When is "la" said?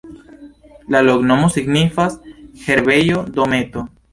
0.95-1.01